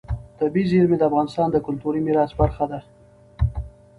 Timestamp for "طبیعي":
0.39-0.65